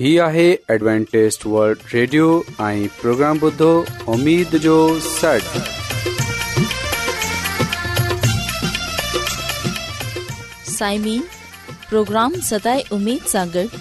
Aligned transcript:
هي 0.00 0.10
آهي 0.24 0.44
ॲಡ್وانٽيست 0.74 1.42
world 1.54 1.80
radio 1.94 2.26
۽ 2.66 2.84
programme 3.00 3.40
بدو 3.40 3.66
اميد 4.12 4.54
جو 4.66 4.76
سٽ 5.06 5.58
سائمين 10.76 11.26
پروگرام 11.90 12.38
ستاي 12.48 12.80
اميد 12.98 13.28
سان 13.34 13.52
گڏ 13.54 13.76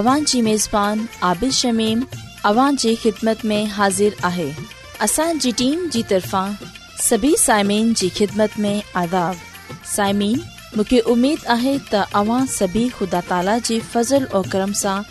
اوان 0.00 0.24
جي 0.32 0.42
ميزبان 0.48 1.04
عابيد 1.30 1.54
شميم 1.60 2.02
اوان 2.52 2.80
جي 2.86 2.94
خدمت 3.04 3.46
۾ 3.54 3.60
حاضر 3.78 4.18
آهي 4.32 4.48
اسان 5.08 5.42
جي 5.48 5.52
ٽيم 5.64 5.88
جي 5.98 6.02
طرفان 6.14 6.58
سڀي 7.08 7.34
سائمين 7.46 7.94
جي 8.02 8.10
خدمت 8.20 8.58
۾ 8.68 8.76
عذاب 9.04 9.48
سائمين 9.94 10.44
مونکي 10.76 11.00
اميد 11.16 11.48
آهي 11.58 11.76
ته 11.96 12.20
اوان 12.26 12.54
سڀي 12.58 12.86
خدا 13.00 13.26
تالا 13.32 13.58
جي 13.70 13.80
فضل 13.96 14.32
۽ 14.38 14.48
کرم 14.56 14.78
سان 14.86 15.10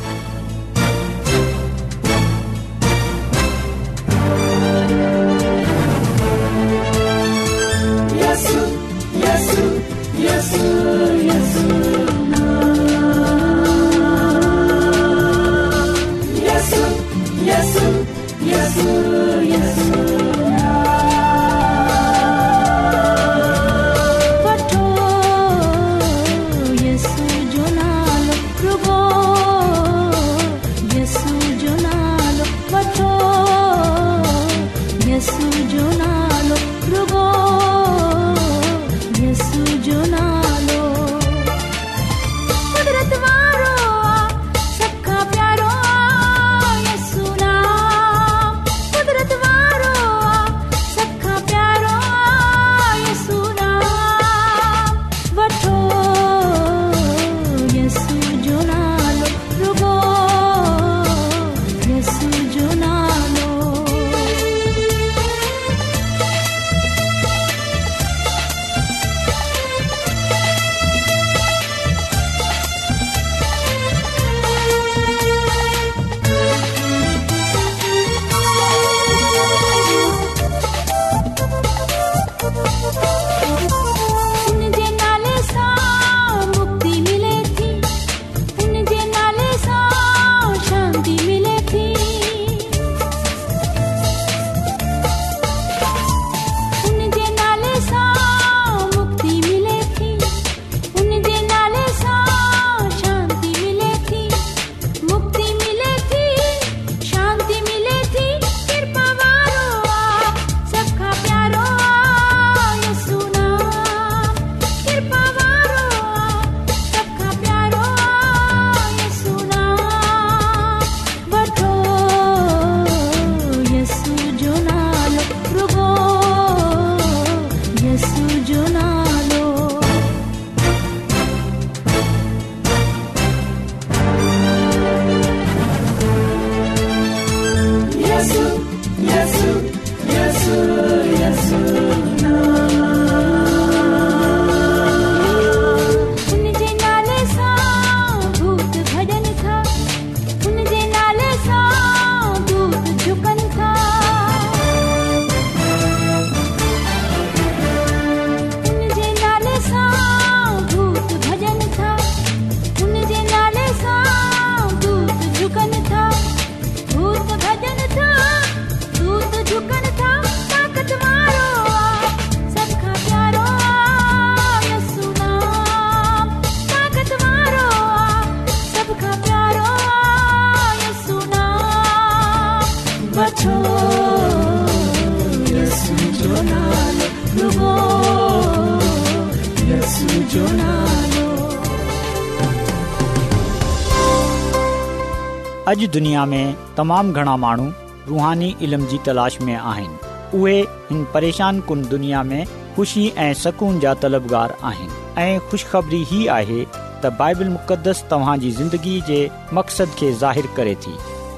दुनिया 195.93 196.25
में 196.31 196.75
तमामु 196.75 197.13
घणा 197.13 197.35
माण्हू 197.43 197.65
रुहानी 198.09 198.55
इल्म 198.67 198.85
जी 198.91 198.97
तलाश 199.05 199.39
में 199.47 199.55
आहिनि 199.55 199.97
उहे 200.39 200.59
हिन 200.89 201.03
परेशान 201.13 201.59
कुन 201.69 201.85
दुनिया 201.87 202.21
में 202.29 202.45
ख़ुशी 202.75 203.07
ऐं 203.23 203.33
सुकून 203.43 203.79
जा 203.79 203.93
तलबगार 204.03 204.55
आहिनि 204.69 205.21
ऐं 205.21 205.39
ख़ुश 205.49 205.63
ख़बरी 205.71 206.03
ई 206.19 206.25
आहे 206.37 206.63
त 207.05 207.09
बाइबल 207.21 207.49
मुक़दस 207.57 208.03
तव्हां 208.11 208.37
जी 208.43 208.51
ज़िंदगी 208.59 208.93
जे 209.09 209.19
मक़सद 209.59 209.95
खे 210.01 210.11
ज़ाहिर 210.23 210.47
करे 210.59 210.75
थी 210.87 210.93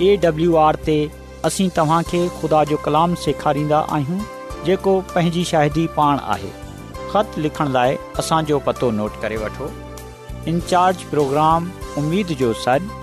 ए 0.07 0.15
डब्लू 0.25 0.55
आर 0.67 0.79
ते 0.87 0.97
असीं 1.49 1.69
तव्हां 1.79 2.01
खे 2.13 2.21
ख़ुदा 2.41 2.63
जो 2.73 2.77
कलाम 2.87 3.15
सेखारींदा 3.25 3.79
आहियूं 3.97 4.63
जेको 4.69 4.99
पंहिंजी 5.15 5.43
शाहिदी 5.53 5.87
पाण 5.99 6.19
आहे 6.35 6.51
ख़त 7.13 7.39
लिखण 7.47 7.71
लाइ 7.79 7.97
असांजो 8.23 8.59
पतो 8.69 8.91
नोट 9.01 9.21
करे 9.21 9.37
वठो 9.45 9.71
इन 10.53 10.59
प्रोग्राम 11.15 11.71
उमेद 12.03 12.37
जो 12.43 12.53
सॾु 12.65 13.02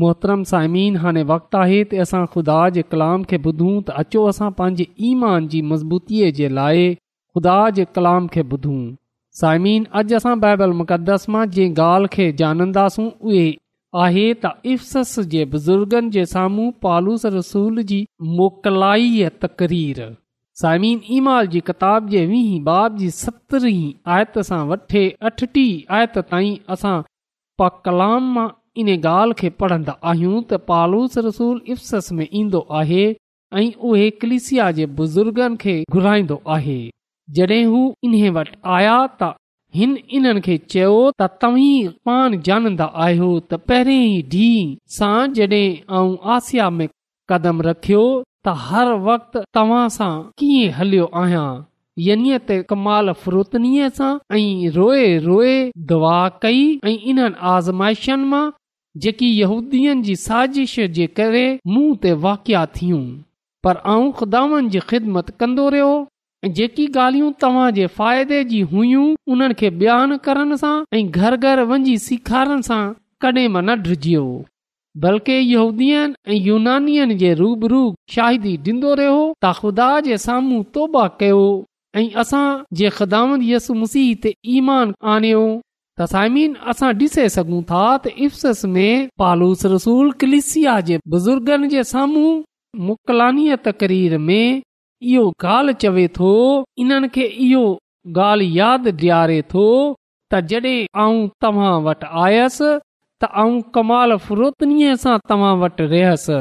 मोहतरम 0.00 0.42
साइमीन 0.44 0.96
हाणे 1.02 1.22
वक़्तु 1.30 1.58
आहे 1.58 1.76
त 1.90 2.00
असां 2.04 2.24
ख़ुदा 2.32 2.56
जे 2.76 2.82
कलाम 2.92 3.22
खे 3.28 3.36
ॿुधूं 3.44 3.74
त 3.88 3.90
अचो 4.00 4.24
असां 4.30 4.48
पंहिंजे 4.58 4.84
ईमान 5.10 5.46
जी 5.54 5.60
मज़बूतीअ 5.70 6.30
जे 6.38 6.48
लाइ 6.58 6.82
ख़ुदा 6.94 7.58
जे 7.78 7.84
कलाम 7.98 8.26
खे 8.34 8.42
ॿुधूं 8.52 8.80
साइमिन 9.40 9.84
अॼु 10.00 10.16
असां 10.20 10.34
बाइबल 10.44 10.74
मुक़दस 10.80 11.24
मां 11.36 11.44
जंहिं 11.54 11.72
ॻाल्हि 11.86 12.12
खे 12.16 12.26
ॼाणंदासूं 12.42 13.06
उहे 13.28 13.46
आहे 14.04 14.26
त 14.44 14.52
इफ़सस 14.74 15.18
जे 15.34 15.44
बुज़ुर्गनि 15.56 16.10
जे 16.18 16.24
साम्हूं 16.34 16.68
पालूस 16.84 17.24
रसूल 17.38 17.82
जी 17.92 18.00
मोकलाई 18.40 19.26
तक़रीर 19.46 20.04
साइमिन 20.62 21.00
ईमाल 21.16 21.46
जी 21.52 21.60
किताब 21.66 22.08
जे 22.14 22.24
वीह 22.34 22.50
बाब 22.68 22.96
जी 23.02 23.10
सत्रहीं 23.22 23.92
आयत 24.14 24.38
सां 24.50 24.60
वठे 24.70 25.04
अठटी 25.30 25.66
आयत 25.98 26.18
ताईं 26.32 26.56
असां 26.76 26.96
पा 27.58 27.68
कलाम 27.84 28.32
मां 28.38 28.48
इन 28.80 28.88
ॻाल्हि 28.92 29.34
खे 29.38 29.48
पढ़न्दा 29.60 29.92
आहियूं 30.10 30.36
त 30.50 30.56
पालूस 30.70 31.16
रसूल 31.26 31.56
इफ़सस 31.74 32.10
में 32.18 32.26
ईंदो 32.40 32.60
आहे 32.80 33.04
ऐं 33.60 33.64
उहे 33.88 34.08
कलिसिया 34.22 34.70
जे 34.78 34.84
बुज़ुर्गनि 34.98 35.56
खे 35.62 35.74
घुराईंदो 35.96 36.36
आहे 36.56 36.78
जड॒हिं 37.38 37.64
हू 37.72 37.80
इन्हीअ 38.08 38.32
वटि 38.36 38.54
आया 38.76 38.96
त 39.06 39.30
हिन 39.78 39.96
इन्हनि 40.18 40.40
खे 40.46 40.56
चयो 40.74 40.92
त 41.22 41.28
तव्हीं 41.42 41.88
पाण 42.08 42.38
जान्दा 42.48 42.86
आहियो 43.06 43.30
त 43.40 43.58
पहिरें 43.70 44.04
ई 44.04 44.20
ॾींहं 44.20 44.76
सां 44.98 45.32
जॾहिं 45.38 45.66
आऊं 45.96 46.14
आसिया 46.36 46.68
में 46.76 46.88
कदम 47.32 47.60
रखियो 47.68 48.04
त 48.46 48.54
हर 48.68 48.92
वक़्तु 49.08 49.42
तव्हां 49.58 49.82
सां 49.98 50.12
कीअं 50.42 50.70
हलियो 50.78 51.10
आहियां 51.22 51.48
यनीअ 52.06 52.38
ते 52.48 52.60
कमाल 52.72 53.12
फ्रोतनीअ 53.26 53.90
सां 54.00 54.12
ऐं 54.36 54.70
रोए 54.78 55.04
रोए 55.28 55.52
गुआ 55.92 56.16
कई 56.46 56.64
ऐं 56.92 56.96
इन्हनि 57.14 57.40
आज़माइशनि 57.56 58.30
मां 58.34 58.42
जेकी 59.04 59.26
यहूदीअ 59.40 59.92
जी 60.06 60.14
साज़िश 60.26 60.72
जे 60.98 61.06
करे 61.18 61.42
मुंहं 61.72 61.96
ते 62.04 62.12
वाक़िया 62.24 62.62
थियूं 62.76 63.02
पर 63.66 63.76
आऊं 63.94 64.10
ख़ुदावनि 64.20 64.68
जी 64.74 64.80
ख़िदमत 64.92 65.28
कंदो 65.42 65.66
रहियो 65.74 65.90
ऐं 66.46 66.52
जेकी 66.60 66.86
ॻाल्हियूं 67.02 67.30
तव्हां 67.44 67.66
जे 67.76 67.86
फ़ाइदे 67.98 68.42
जी 68.52 68.60
हुयूं 68.72 69.04
उन्हनि 69.34 69.54
खे 69.60 69.70
बयानु 69.82 70.18
करण 70.24 70.56
सां 70.62 70.72
ऐं 71.00 71.04
घर 71.20 71.36
घर 71.46 71.62
वञी 71.72 71.96
सेखारण 72.06 72.60
सां 72.70 72.80
कॾहिं 73.26 73.48
मां 73.58 73.62
न 73.68 73.76
डिॼियो 73.86 74.24
बल्कि 75.06 75.36
यहूदीअनि 75.52 76.36
ऐं 76.36 76.40
यूनानियुनि 76.48 77.14
जे 77.22 77.32
रूबरू 77.42 77.82
शाहिदी 78.16 78.56
ॾींदो 78.72 78.94
रहियो 79.02 79.22
त 79.44 79.54
ख़ुदा 79.60 79.88
जे 80.08 80.18
साम्हूं 80.26 80.62
तौबा 80.78 81.06
कयो 81.22 81.42
ऐं 82.02 82.06
असां 82.24 82.44
जे 82.82 82.92
ख़ुदानि 83.00 83.52
यसु 83.54 83.80
मुसीह 83.84 84.14
ते 84.26 84.34
ईमान 84.58 84.94
आणियो 85.14 85.44
तसाइमीन 86.00 86.52
असां 86.72 86.90
ॾिसे 87.04 87.24
सघूं 87.36 87.60
था 87.70 87.82
त 88.04 89.70
रसूल 89.74 90.06
कलिसिया 90.20 90.74
जे 90.90 90.96
बुज़ुर्गनि 91.14 91.68
जे 91.74 91.82
साम्हूं 91.92 92.30
मुकलानी 92.86 93.44
में 94.26 94.62
इहो 95.08 95.24
ॻाल्हि 95.54 95.74
चवे 95.82 96.06
थो 96.18 96.30
इन्हनि 96.84 97.08
खे 97.14 97.26
इहो 97.48 97.64
ॻाल्हि 98.20 98.46
यादि 98.58 98.92
ॾियारे 99.00 99.40
थो 99.52 99.66
त 100.32 100.40
जॾहिं 100.52 100.88
आऊं 101.02 101.20
तव्हां 101.44 101.74
वटि 101.88 102.08
आयसि 102.24 102.70
त 103.22 103.30
आऊं 103.42 103.60
कमाल 103.76 104.16
फिरोतनीअ 104.26 104.96
सां 105.04 105.16
तव्हां 105.32 105.52
वटि 105.62 105.84
रहियसि 105.94 106.40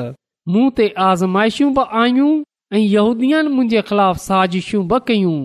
मूं 0.55 0.65
ते 0.79 0.87
आज़माइशूं 1.09 1.69
बि 1.77 1.85
आयूं 2.01 2.31
ऐं 2.75 3.47
मुंहिंजे 3.55 3.81
ख़िलाफ़ 3.91 4.17
साज़िशूं 4.27 4.83
बि 4.93 4.97
कयूं 5.11 5.37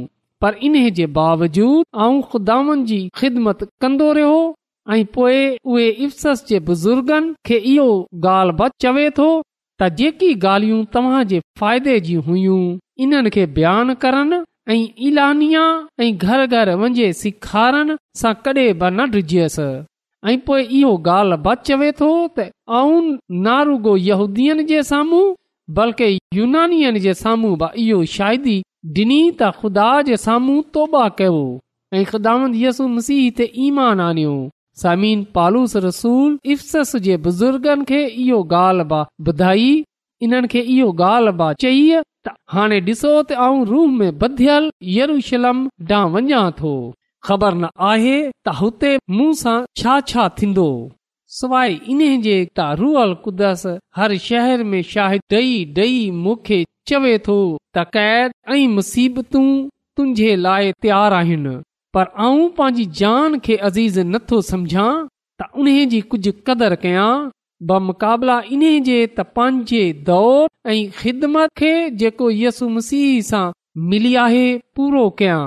पर 0.43 0.55
इन 0.67 0.75
जे 0.95 1.05
बावजूद 1.17 1.93
जी 2.91 2.99
ख़िदमत 3.19 3.59
कंदो 3.83 4.11
रहियो 4.17 4.39
ऐं 4.95 5.05
पोए 5.15 5.41
उहे 5.73 6.59
बुज़ुर्गनि 6.69 7.35
खे 7.47 7.57
इहो 7.73 7.85
ॻाल्हि 8.31 8.57
बच 8.63 8.73
चवे 8.85 9.05
थो 9.19 9.27
त 9.83 9.89
जेकी 10.01 10.31
गालियूं 10.47 10.81
तव्हां 10.97 11.21
जे 11.33 11.39
फ़ाइदे 11.61 11.95
जी 12.09 12.15
हुयूं 12.29 12.59
इन्हनि 13.07 13.31
खे 13.37 13.45
बयान 13.59 13.95
करनि 14.05 14.39
ऐं 14.73 14.81
इलानिया 15.11 15.63
ऐं 16.07 16.11
घर 16.27 16.43
घर 16.57 16.75
वञे 16.83 17.13
सिखारण 17.21 17.95
सां 18.23 18.35
कॾहिं 18.49 18.67
बि 18.83 18.91
न 18.97 19.09
डिजयसि 19.15 19.69
ऐं 20.33 20.37
पोए 20.49 20.67
इहो 20.81 20.93
ॻाल्हि 21.19 21.41
बच 21.47 21.65
चवे 21.71 21.93
थो 22.03 22.11
त 22.39 22.51
नारुगो 23.47 23.95
यहूदीन 24.09 24.65
जे 24.73 24.83
साम्हूं 24.91 25.25
बल्कि 25.81 26.13
यूनानियुनि 26.41 27.05
जे 27.09 27.15
साम्हूं 27.23 27.55
बि 27.65 27.73
इहो 27.87 28.05
डिनी 28.95 29.19
त 29.31 29.49
ख़ुदा 29.57 29.89
जे 30.07 30.17
साम्हूं 30.21 30.63
तौबा 30.75 31.09
कयो 31.21 31.61
ऐं 31.95 32.05
ॿुधाई 39.31 39.73
इन्हनि 40.25 40.49
खे 40.53 40.61
इहो 40.73 40.89
ॻाल्हि 41.05 41.33
बा 41.39 41.53
चई 41.63 41.83
हाणे 42.55 42.81
ॾिसो 42.89 43.13
त 43.29 43.33
आऊं 43.45 43.65
रूह 43.67 43.87
में 44.01 44.19
बधियल 44.19 44.69
यरूशलम 44.97 45.61
ॾांहुं 45.99 46.13
वञा 46.15 46.43
थो 46.59 46.75
ख़बर 47.29 47.55
न 47.55 47.69
आहे 47.93 48.17
त 48.47 48.55
हुते 48.63 48.93
मूं 49.19 49.33
सां 49.43 49.57
छा 49.79 49.95
छा 50.13 50.29
थींदो 50.41 50.67
सवाइ 51.39 51.79
कुदस 53.27 53.67
हर 53.99 54.17
शहर 54.29 54.63
में 54.75 54.81
चवे 56.89 57.17
थो 57.27 57.37
त 57.77 57.85
क़ैद 57.95 58.33
ऐं 58.55 58.67
मुसीबतूं 58.77 59.47
तुंहिंजे 59.97 60.31
लाइ 60.47 60.73
तयारु 60.85 61.17
आहिनि 61.21 61.53
पर 61.97 62.07
आऊं 62.25 62.49
पंहिंजी 62.59 62.85
जान 63.01 63.39
खे 63.47 63.57
अज़ीज़ 63.69 63.99
नथो 64.15 64.41
सम्झां 64.51 64.89
त 65.43 65.49
उन 65.65 65.69
जी 65.93 66.01
कुझु 66.15 66.33
कदुरु 66.49 66.79
कयां 66.87 67.09
ब 67.69 67.79
मुक़ाबला 67.91 68.37
इन्हे 68.57 68.73
जे 68.89 68.97
त 69.07 69.27
पंहिंजे 69.39 69.83
दौर 70.11 70.49
ऐं 70.75 70.81
ख़िदमत 71.01 71.55
खे 71.63 71.73
जेको 72.03 72.31
यसु 72.43 72.69
मसीह 72.79 73.09
सां 73.31 73.45
मिली 73.93 74.15
आहे 74.27 74.45
पूरो 74.79 75.05
कयां 75.23 75.43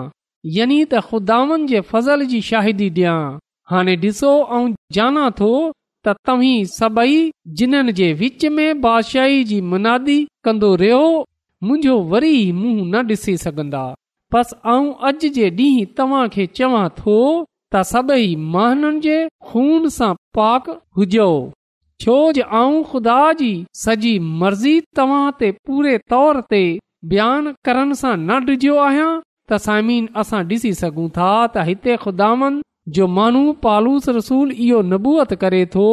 यनी 0.60 0.80
त 0.92 1.02
ख़ुदावनि 1.10 1.68
जे 1.74 1.80
फज़ल 1.92 2.26
जी 2.36 2.42
शाहिदी 2.52 2.90
ॾियां 3.00 3.20
हाणे 3.74 3.96
ॾिसो 4.08 4.34
ऐं 4.60 4.66
जाना 5.00 5.26
थो 5.42 5.52
त 6.08 6.14
तव्हीं 6.28 6.64
सभई 6.80 7.16
जिन्हनि 7.60 7.92
जे 8.00 8.08
विच 8.22 8.44
में 8.56 8.80
बादशाही 8.82 9.38
जी 9.52 9.60
मनादी 9.70 10.18
कंदो 10.46 10.70
रहियो 10.82 11.00
मुंहिंजो 11.66 11.96
वरी 12.12 12.36
मुंहुं 12.60 12.86
न 12.94 13.02
ॾिसी 13.14 13.34
सघंदा 13.46 13.82
बसि 14.34 14.56
आऊं 14.74 14.88
अॼु 15.10 15.30
जे 15.38 15.50
ॾींहुं 15.58 15.88
तव्हां 15.98 16.26
खे 16.36 16.46
चवां 16.60 16.84
थो 17.00 17.16
त 17.76 17.82
सभई 17.94 18.28
महननि 18.56 19.00
जे 19.06 19.18
खून 19.50 19.88
सां 19.98 20.12
पाक 20.40 20.70
हुजो 21.00 21.28
छोजो 22.04 22.46
आऊं 22.62 22.78
खुदा 22.92 23.18
जी 23.42 23.50
सॼी 23.86 24.14
मर्ज़ी 24.44 24.76
तव्हां 25.02 25.26
ते 25.40 25.52
पूरे 25.70 25.98
तौर 26.16 26.42
ते 26.54 26.62
बयान 27.16 27.54
करण 27.70 27.98
सां 28.04 28.16
न 28.28 28.40
डिजियो 28.52 28.78
आहियां 28.88 29.10
त 29.50 29.62
साइमीन 29.68 30.06
असां 30.26 30.44
ॾिसी 30.54 30.72
सघूं 30.84 31.10
था 31.20 31.32
त 31.56 31.66
हिते 31.72 31.98
जो 32.94 33.06
माण्हू 33.18 33.52
पालूस 33.64 34.08
रसूल 34.18 34.52
इहो 34.52 34.82
नबूअत 34.92 35.34
करे 35.44 35.66
थो 35.76 35.86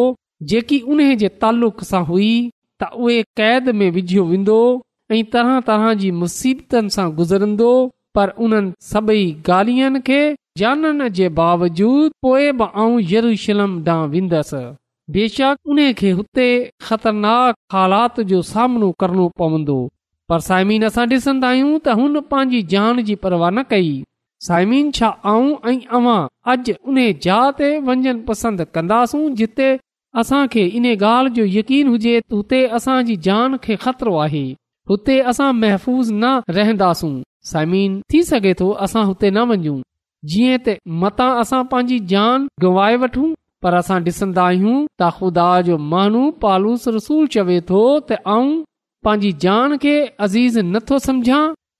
जेकी 0.50 0.78
उन 0.94 0.98
जे 1.22 1.28
तालुक 1.42 1.82
सां 1.90 2.02
हुई 2.10 2.32
त 2.82 2.88
उहे 3.04 3.22
क़ैद 3.38 3.68
में 3.80 3.90
विझियो 3.96 4.24
वेंदो 4.32 4.56
ऐं 5.12 5.22
तरह 5.32 5.60
तरह 5.68 5.92
जी 6.02 6.10
मुसीबतुनि 6.22 6.90
सां 6.96 7.06
गुज़रंदो 7.20 7.70
पर 8.16 8.28
उन्हनि 8.46 8.72
सभेई 8.92 9.24
गालियनि 9.48 10.00
खे 10.08 10.20
जानण 10.60 11.08
जे 11.18 11.28
बावजूद 11.40 12.10
पोए 12.22 12.50
बि 12.60 12.66
आऊं 12.82 13.00
येरुशलम 13.12 13.72
ॾांहुं 13.88 14.08
वेंदसि 14.16 14.62
बेशक 15.16 15.56
उन 15.70 15.80
खे 16.00 16.10
हुते 16.18 16.48
ख़तरनाक 16.88 17.54
हालात 17.74 18.20
जो 18.32 18.42
सामनो 18.52 18.90
करणो 19.00 19.28
पवंदो 19.40 19.78
पर 20.28 20.40
साइमिन 20.50 20.84
असां 20.92 21.08
डि॒सन्दा 21.14 21.48
आहियूं 21.54 21.76
त 21.78 21.96
हुन 22.02 22.20
पंहिंजी 22.34 22.62
जान 22.76 23.02
जी 23.10 23.14
परवाह 23.26 23.50
न 23.58 23.62
कई 23.74 23.90
साइमिन 24.46 24.90
छा 24.96 25.08
आऊं 25.32 25.50
ऐं 25.70 25.76
अवां 25.96 26.20
अॼु 26.52 26.72
उन 26.92 26.96
जहा 27.24 27.50
ते 27.58 27.66
वञनि 27.88 28.12
पसंदि 28.30 28.64
कंदासूं 28.76 29.22
जिते 29.40 29.66
असां 30.22 30.40
खे 30.54 30.64
इन 30.78 30.86
ॻाल्हि 30.94 31.32
जो 31.36 31.44
यकीन 31.58 31.88
हुजे 31.94 32.14
त 32.22 32.32
हुते 32.38 32.60
असांजी 32.78 33.16
जान 33.26 33.56
खे 33.66 33.76
ख़तरो 33.84 34.16
आहे 34.24 34.42
हुते 34.92 35.18
असां 35.32 35.52
महफ़ूज़ 35.60 36.12
न 36.14 36.54
रहंदासूं 36.58 37.12
साइमीन 37.52 38.00
थी 38.14 38.22
सघे 38.32 38.54
थो 38.62 38.70
असां 38.88 39.04
हुते 39.12 39.30
न 39.30 39.46
वञूं 39.52 39.76
जीअं 40.34 40.74
मता 41.04 41.28
असां 41.44 41.62
पंहिंजी 41.70 41.98
जान 42.14 42.48
गवाए 42.64 42.96
वठूं 43.04 43.28
पर 43.64 43.74
असां 43.84 44.00
डि॒सन्दा 44.08 44.44
आहियूं 44.50 44.76
त 45.02 45.12
ख़ुदा 45.20 45.46
जो 45.70 45.78
माण्हू 45.94 46.24
पालूस 46.44 46.88
रसूल 47.00 47.26
चवे 47.36 47.60
थो 47.72 47.80
त 48.10 48.20
आऊं 48.36 48.52
पंहिंजी 49.06 49.32
जान 49.46 49.76
खे 49.86 49.96
अज़ीज़ 49.96 50.64
नथो 50.76 50.98
सम्झां 51.10 51.42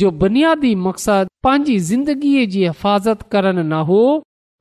जो 0.00 0.10
बुनियादी 0.20 0.74
मक़सदु 0.84 1.28
पंहिंजी 1.46 1.78
ज़िंदगीअ 1.88 2.46
जी 2.52 2.62
हिफ़ाज़त 2.66 3.20
करण 3.32 3.58
न 3.64 3.72
हो 3.90 3.98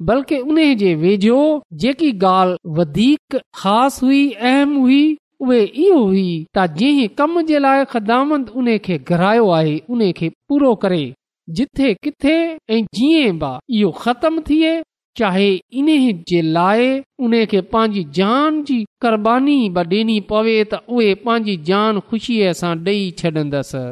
बल्कि 0.09 0.37
उन 0.51 0.59
जे 0.81 0.93
वेझो 1.03 1.37
जेकी 1.83 2.11
ॻाल्हि 2.17 2.57
वधीक 2.77 3.35
ख़ासि 3.59 4.05
हुई 4.05 4.21
अहम 4.33 4.75
हुई 4.81 4.99
उहे 5.45 5.63
इहो 5.85 6.03
हुई 6.05 6.27
त 6.57 6.65
जंहिं 6.81 7.07
कम 7.21 7.41
जे 7.49 7.59
लाइ 7.59 7.85
ख़दामंद 7.91 8.99
घरायो 9.01 9.49
आहे 9.57 9.75
उन 9.95 10.11
खे 10.19 10.29
पूरो 10.49 10.73
करे 10.85 11.01
जिथे 11.57 11.93
किथे 12.03 12.35
ऐं 12.75 12.81
जीअं 12.99 13.57
इहो 13.79 13.91
ख़तम 14.03 14.39
थिए 14.49 14.75
चाहे 15.17 15.49
इन 15.81 15.91
जे 16.29 16.41
लाइ 16.59 16.87
उन 17.27 17.43
खे 17.53 17.61
पंहिंजी 17.73 18.03
जान 18.21 18.63
जी 18.69 18.83
क़बानी 19.05 19.57
ॾेनी 19.85 20.19
पवे 20.29 20.55
त 20.73 20.83
उहे 20.87 21.13
पंहिंजी 21.25 21.57
जान 21.73 21.99
ख़ुशीअ 22.11 22.53
सां 22.63 22.75
डई 22.87 23.09
छॾंदसि 23.23 23.85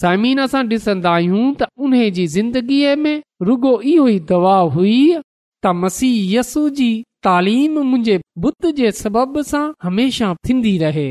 सामिन 0.00 0.40
असां 0.44 0.62
ॾिसंदा 0.70 1.10
आहियूं 1.16 1.44
त 1.58 1.64
उन 1.86 1.92
जी 2.14 2.26
ज़िंदगीअ 2.36 2.94
में 3.02 3.18
रुगो 3.48 3.72
इहो 3.90 4.06
ई 4.08 4.18
दवा 4.30 4.56
हुई 4.76 4.94
त 5.18 5.66
मसीह 5.66 5.82
मसीहयसू 5.84 6.62
जी 6.78 6.88
तालीम 7.26 7.76
मुंहिंजे 7.90 8.16
बुत 8.46 8.66
जे 8.78 8.90
सबब 9.00 9.40
सां 9.50 9.62
हमेशह 9.86 10.32
थींदी 10.48 10.72
रहे 10.80 11.06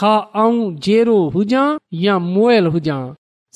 हा 0.00 0.12
आऊं 0.42 0.60
जहिड़ो 0.86 1.16
हुजां 1.36 1.66
या 2.04 2.18
मोयल 2.28 2.66
हुजां 2.76 3.00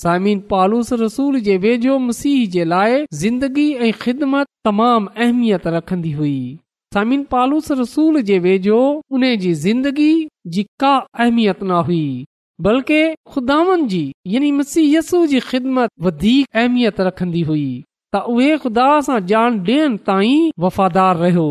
समिन 0.03 0.41
पालूस 0.51 0.93
रसूल 1.05 1.39
जे 1.49 1.57
वेझो 1.67 1.99
मसीह 2.09 2.41
जे 2.57 2.65
लाइ 2.73 3.01
ज़िंदगी 3.23 3.69
ऐं 3.87 3.93
ख़िदमत 4.05 4.47
तमामु 4.71 5.13
अहमियत 5.23 5.67
रखंदी 5.77 6.13
हुई 6.19 6.37
समिन 6.97 7.23
पालूस 7.37 7.71
रसूल 7.83 8.21
जे 8.33 8.39
वेझो 8.49 8.81
उन 9.15 9.25
जी 9.47 9.53
ज़िंदगी 9.67 10.13
जी 10.57 10.63
का 10.85 10.93
अहमियत 11.19 11.63
न 11.71 11.81
हुई 11.91 12.05
बल्कि 12.67 12.97
ख़ुदाउनि 13.33 13.85
जी 13.91 13.99
यानी 14.35 14.51
मसीयस 14.53 15.11
जी 15.33 15.41
ख़िदमत 15.51 15.91
वधीक 16.07 16.47
अहमियत 16.63 17.01
रखंदी 17.09 17.43
हुई 17.51 17.67
त 18.15 18.23
उहे 18.35 18.57
ख़ुदा 18.65 18.87
सां 19.09 19.19
जान 19.33 19.59
ॾियण 19.69 19.97
ताईं 20.09 20.49
वफ़ादार 20.65 21.17
रहियो 21.21 21.45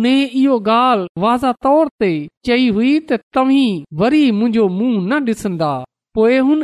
उन 0.00 0.06
इहो 0.10 0.58
ॻाल्हि 0.76 1.22
वाज़ा 1.24 1.52
तौर 1.66 1.90
ते 2.04 2.12
चई 2.50 2.68
हुई 2.78 2.92
त 3.10 3.18
तव्हीं 3.38 3.82
वरी 4.02 4.22
मुंहिंजो 4.38 4.68
मुंहुं 4.78 5.02
न 5.10 5.24
डि॒संदा 5.30 5.72
पोइ 6.20 6.38
हुन 6.50 6.62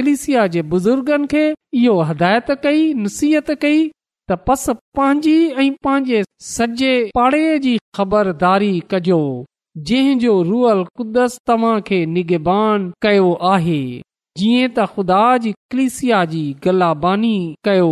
कलिसिया 0.00 0.46
जे 0.56 0.62
बुज़ुर्गनि 0.76 1.26
खे 1.34 1.46
इहो 1.84 1.96
हिदायत 2.12 2.50
कई 2.66 2.92
नसीहत 3.08 3.50
कई 3.66 3.82
त 3.90 4.44
पस 4.48 4.66
पंहिंजी 5.00 5.38
ऐं 5.66 5.70
पंहिंजे 5.88 6.22
सॼे 6.52 6.92
पाड़े 7.20 7.44
जी 7.68 7.78
ख़बरदारी 8.00 8.78
कजो 8.94 9.22
जंहिंजो 9.84 10.32
रूअल 10.48 10.82
कुदस 10.96 11.38
तव्हां 11.46 11.80
खे 11.88 11.96
निगिबान 12.14 12.84
कयो 13.04 13.26
आहे 13.48 13.80
जीअं 14.42 14.68
त 14.76 14.84
ख़ुदा 14.92 15.22
जी 15.44 15.50
कलिसिया 15.74 16.20
जी 16.30 16.40
गलाबानी 16.66 17.32
बानी 17.32 17.56
कयो 17.68 17.90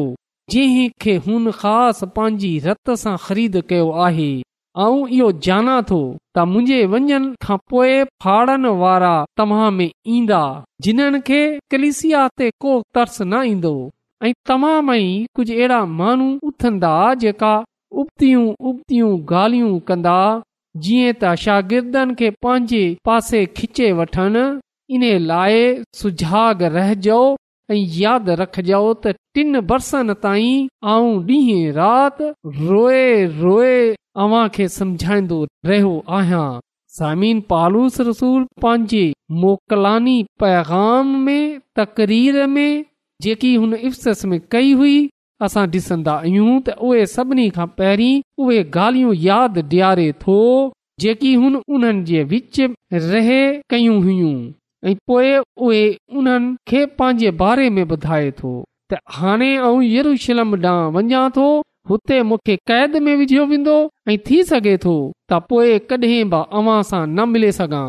जंहिं 0.55 0.87
खे 1.05 1.17
हुन 1.27 1.51
ख़ासि 1.59 2.07
पंहिंजी 2.15 2.53
रत 2.67 2.91
सां 3.03 3.17
ख़रीद 3.25 3.59
कयो 3.73 3.91
आहे 4.07 4.29
ऐं 4.85 4.95
इहो 5.19 5.29
ॼाणा 5.49 5.75
थो 5.91 5.99
त 5.99 6.47
मुंहिंजे 6.55 6.79
वञण 6.95 7.29
खां 7.47 7.59
पोइ 7.75 7.93
फाड़नि 8.25 8.73
वारा 8.85 9.13
तव्हां 9.43 9.71
में 9.81 9.89
ईंदा 10.15 10.41
जिन्हनि 10.89 11.21
खे 11.31 11.43
कलिसिया 11.77 12.25
ते 12.39 12.51
को 12.67 12.79
तर्स 12.95 13.21
न 13.23 13.43
ईंदो 13.53 13.75
ऐं 14.25 14.33
तव्हां 14.53 14.79
ई 14.89 15.13
कुझु 15.37 15.53
अहिड़ा 15.59 15.85
माण्हू 16.01 16.31
उथंदा 16.53 16.97
जेका 17.27 17.55
उबतियूं 18.03 18.47
उबतियूं 18.71 20.43
जीअं 20.83 21.13
त 21.23 21.35
शागिर्दनि 21.45 22.15
खे 22.19 22.29
पंहिंजे 22.45 22.85
पासे 23.07 23.41
खिचे 23.57 23.91
वठनि 23.99 24.45
इन 24.95 25.03
लाइ 25.31 25.61
सुजाॻ 25.99 26.63
रहिजो 26.77 27.19
ऐं 27.71 27.79
यादि 27.99 28.35
रखजो 28.41 28.83
त 29.05 29.15
टिन 29.35 29.61
बरसनि 29.71 30.15
ताईं 30.25 30.67
आऊं 30.93 31.13
ॾींहं 31.29 31.71
राति 31.79 32.31
रोए 32.67 33.05
रोए 33.43 33.77
अव्हां 34.23 34.49
खे 34.55 34.67
समझाईंदो 34.79 35.39
रहियो 35.69 35.95
आहियां 36.17 36.51
सामिन 36.99 37.41
पालूस 37.51 38.01
रसूल 38.11 38.43
पंहिंजे 38.63 39.07
मोकलानी 39.43 40.19
पैगाम 40.41 41.17
में 41.27 41.59
तकरीर 41.79 42.47
में 42.57 42.73
जेकी 43.23 43.55
हुन 43.61 43.75
इफ़्स 43.89 44.25
में 44.31 44.41
कई 44.53 44.73
हुई 44.79 44.97
असां 45.45 45.67
ॾिसंदा 45.75 46.13
आहियूं 46.21 46.53
त 46.67 46.71
उहे 46.89 47.05
सभिनी 47.15 47.47
खां 47.57 47.67
पहिरीं 47.79 48.21
उहे 48.45 48.59
ॻाल्हियूं 48.77 49.13
यादि 49.29 49.63
ॾियारे 49.71 50.11
थो 50.23 50.37
जेकी 51.03 51.31
हुन 51.41 51.55
उन्हनि 51.75 52.03
जे 52.11 52.23
विच 52.33 52.61
रहे 53.11 53.41
कयूं 53.71 53.97
हुयूं 54.05 54.35
ऐं 54.89 54.95
पोएं 55.09 55.41
उहे 55.67 55.83
उन्हनि 56.19 56.55
खे 56.71 56.81
पंहिंजे 56.99 57.31
बारे 57.43 57.69
में 57.77 57.85
ॿुधाए 57.85 58.31
थो 58.41 58.53
त 58.93 58.99
हाणे 59.19 59.51
ऐं 59.69 59.77
यरुशलम 59.95 60.55
ॾांहुं 60.63 60.93
वञा 60.97 61.23
थो 61.37 61.47
हुते 61.89 62.17
मूंखे 62.29 62.55
कैद 62.71 62.97
में 63.05 63.15
विझियो 63.21 63.45
वेंदो 63.53 63.77
ऐं 64.11 64.19
थी 64.27 64.39
सघे 64.53 64.77
थो 64.85 64.95
त 65.31 65.41
पोइ 65.49 65.79
कॾहिं 65.91 66.25
बि 66.33 66.79
सां 66.91 67.03
न 67.17 67.29
मिले 67.35 67.51
सघां 67.61 67.87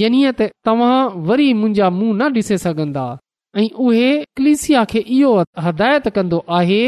यानी 0.00 0.20
त 0.40 0.48
तव्हां 0.66 0.98
वरी 1.28 1.48
मुंहिंजा 1.60 1.88
न 2.00 2.32
ॾिसे 2.36 2.58
सघंदा 2.66 3.04
ऐं 3.58 3.68
उहेलिसिया 3.86 4.84
खे 4.92 4.98
इहो 5.16 5.32
हदायत 5.66 6.08
कंदो 6.16 6.38
आहे 6.58 6.80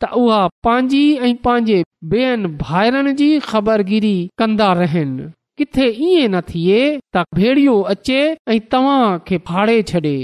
त 0.00 0.04
उहा 0.20 0.38
पंहिंजी 0.66 1.02
ऐं 1.26 1.34
पंहिंजे 1.46 1.78
बेयनि 2.12 2.48
भाइरनि 2.64 3.12
जी 3.18 3.26
ख़बरगिरी 3.48 4.12
कंदा 4.42 4.68
रहनि 4.80 5.26
किथे 5.60 5.86
इएं 6.08 6.28
न 6.28 6.40
थिए 6.52 6.78
त 7.14 7.24
भेड़ियो 7.40 7.74
अचे 7.94 8.16
ऐं 8.54 8.58
तव्हां 8.74 9.02
खे 9.28 9.38
फाड़े 9.50 9.76
छॾे 9.90 10.14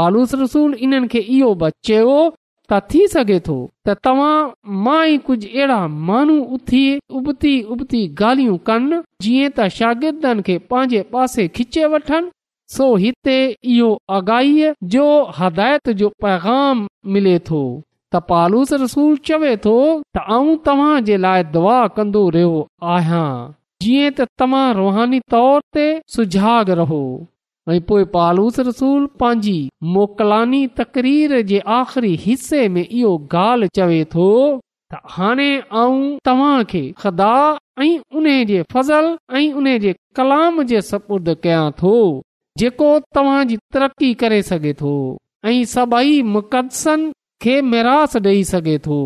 पालूस 0.00 0.34
रसूल 0.42 0.74
इन्हनि 0.88 1.08
खे 1.14 1.22
इहो 1.36 1.70
चयो 1.90 2.18
त 2.72 2.80
थी 2.90 3.06
सघे 3.14 3.38
थो 3.50 3.58
त 3.86 3.96
तव्हां 4.08 4.34
मां 4.88 5.00
ई 5.14 5.18
कुझु 5.28 5.48
अहिड़ा 5.54 5.78
माण्हू 6.10 6.36
उथी 6.58 6.84
उबती 7.20 7.54
उबती 7.76 8.04
ॻाल्हियूं 8.20 8.62
कनि 8.70 9.02
जीअं 9.28 9.50
त 9.58 9.68
शागिर्दनि 9.78 10.46
खे 10.50 10.56
पंहिंजे 10.74 11.02
पासे 11.16 11.48
खिचे 11.58 11.84
वठनि 11.96 12.30
सो 12.72 12.84
हिते 12.96 13.36
इहो 13.72 13.88
आगाही 14.18 14.68
जो 14.92 15.04
हदायत 15.38 15.88
जो 16.02 16.08
पैगाम 16.24 16.86
मिले 17.16 17.38
थो 17.48 17.60
त 18.14 18.20
पालूस 18.28 18.72
रसूल 18.82 19.16
चवे 19.30 19.56
थो 19.66 19.74
त 20.14 20.22
आऊं 20.36 20.56
तव्हां 20.68 20.94
जे 21.10 21.16
लाइ 21.26 21.44
दुआ 21.58 21.76
कंदो 21.98 22.22
रहियो 22.38 22.64
आहियां 22.94 23.28
जीअं 23.82 24.26
तुहानी 24.42 25.20
पो 27.90 28.02
पालूस 28.16 28.58
रसूल 28.72 29.06
पंहिंजी 29.20 29.56
मोकलानी 29.92 30.66
तकरीर 30.80 31.40
जे 31.52 31.58
आख़िरी 31.76 32.14
हिसे 32.24 32.68
में 32.74 32.84
इहो 32.88 33.12
ॻाल्हि 33.34 33.68
चवे 33.78 34.04
थो 34.14 34.28
हाणे 35.14 35.52
जे 39.84 39.94
कलाम 40.18 40.62
जे 40.72 40.80
सपुर्द 40.88 41.34
कयां 41.44 41.70
थो 41.80 41.94
जेको 42.60 42.88
तव्हां 43.14 43.46
जी 43.50 43.56
तरक़ी 43.74 44.12
करे 44.20 44.40
सघे 44.50 44.72
थो 44.80 44.90
ऐं 45.52 45.62
सभेई 45.74 46.20
मुक़दसनि 46.34 47.10
खे 47.44 47.54
मराश 47.70 48.16
ॾेई 48.20 48.44
सघे 48.50 48.76
थो 48.84 48.98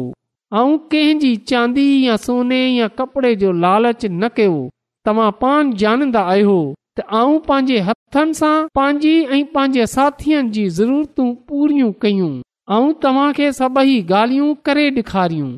ऐं 0.63 0.73
कंहिंजी 0.95 1.31
चांदी 1.53 1.85
या 2.07 2.17
सोने 2.25 2.59
या 2.79 2.89
कपिड़े 2.99 3.35
जो 3.45 3.53
लालच 3.63 4.05
न 4.11 4.29
कयो 4.37 4.59
तव्हां 5.07 5.31
पान 5.45 5.73
जाणंदा 5.85 6.23
आहियो 6.35 6.59
त 7.01 7.07
ऐं 7.21 7.39
पंहिंजे 7.49 7.79
हथनि 7.89 8.35
सां 8.43 8.55
पंहिंजी 8.81 9.15
ऐं 9.39 9.43
पंहिंजे 9.57 9.87
साथीअ 9.97 10.43
जी 10.59 10.69
ज़रूरतूं 10.81 11.33
पूरियूं 11.51 11.91
कयूं 12.05 12.31
ऐं 12.79 12.87
तव्हां 13.07 13.33
खे 13.41 13.51
सभई 13.63 13.99
ॻाल्हियूं 14.21 14.53
करे 14.71 14.87
ॾेखारियूं 15.01 15.51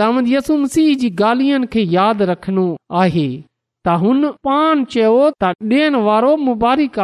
चयो 4.92 6.36
मुबारक 6.48 6.98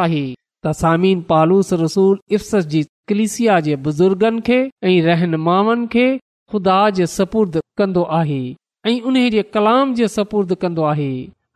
जे 3.64 3.76
बुज़ुर्गनि 3.84 4.40
खे 4.46 4.58
ऐं 4.90 5.00
रहन 5.06 5.86
खे 5.92 6.06
खुदा 6.50 6.78
जे 6.98 7.06
सपुर्द 7.14 7.60
कंदो 7.78 8.02
आहे 8.20 8.42
ऐं 8.86 9.00
उन 9.10 9.14
जे 9.36 9.42
कलाम 9.54 9.94
जे 10.02 10.08
सपुर्द 10.16 10.54
कंदो 10.66 10.82
आहे 10.92 11.10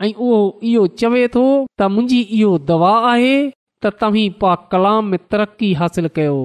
ऐं 0.07 0.13
उहो 0.15 0.41
इहो 0.73 0.87
चवे 1.03 1.27
थो 1.37 1.45
त 1.79 1.91
मुंहिंजी 1.95 2.21
इहो 2.41 2.59
दवा 2.73 2.95
आहे 3.13 3.35
त 3.51 3.93
तव्हीं 4.01 4.31
पा 4.43 4.55
कलाम 4.73 5.15
में 5.15 5.19
तरक़ी 5.31 5.73
हासिल 5.83 6.09
कयो 6.19 6.37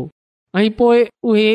ऐं 0.55 0.69
पोइ 0.77 1.03
उहे 1.29 1.51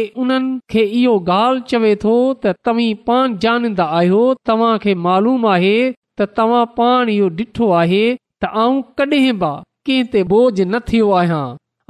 इहो 0.76 1.16
ॻाल्हि 1.32 1.62
चवे 1.68 1.94
थो 2.04 2.14
त 2.44 2.52
तव्हीं 2.68 2.94
पाण 3.06 3.36
जानंदा 3.44 3.84
आहियो 3.98 4.22
तव्हां 4.50 4.76
खे 4.82 4.94
मालूम 5.06 5.46
आहे 5.54 5.74
त 6.20 6.26
तव्हां 6.38 6.64
पाण 6.80 7.08
इहो 7.14 7.28
ॾिठो 7.38 7.70
आहे 7.82 8.02
त 8.42 8.50
आऊं 8.64 8.80
कॾहिं 8.98 9.32
बि 9.44 9.52
कंहिं 9.88 10.04
ते 10.12 10.22
बोझ 10.34 10.50
न 10.60 10.78
थियो 10.90 11.10
आहियां 11.20 11.44